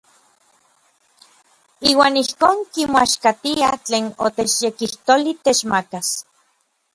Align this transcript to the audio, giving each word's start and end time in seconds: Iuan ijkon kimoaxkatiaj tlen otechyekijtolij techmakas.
Iuan 1.91 2.15
ijkon 2.23 2.57
kimoaxkatiaj 2.73 3.77
tlen 3.85 4.05
otechyekijtolij 4.25 5.37
techmakas. 5.45 6.09